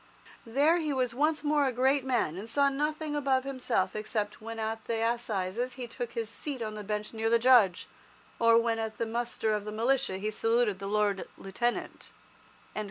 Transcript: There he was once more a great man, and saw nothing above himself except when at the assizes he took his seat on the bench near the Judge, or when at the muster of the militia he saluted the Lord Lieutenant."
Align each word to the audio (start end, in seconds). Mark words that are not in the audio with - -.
There 0.47 0.77
he 0.77 0.91
was 0.91 1.13
once 1.13 1.43
more 1.43 1.67
a 1.67 1.71
great 1.71 2.03
man, 2.03 2.35
and 2.35 2.49
saw 2.49 2.69
nothing 2.69 3.15
above 3.15 3.43
himself 3.43 3.95
except 3.95 4.41
when 4.41 4.57
at 4.57 4.85
the 4.85 5.05
assizes 5.07 5.73
he 5.73 5.85
took 5.85 6.13
his 6.13 6.27
seat 6.27 6.59
on 6.59 6.73
the 6.73 6.83
bench 6.83 7.13
near 7.13 7.29
the 7.29 7.37
Judge, 7.37 7.87
or 8.39 8.57
when 8.57 8.79
at 8.79 8.97
the 8.97 9.05
muster 9.05 9.53
of 9.53 9.63
the 9.63 9.71
militia 9.71 10.17
he 10.17 10.31
saluted 10.31 10.79
the 10.79 10.87
Lord 10.87 11.27
Lieutenant." 11.37 12.11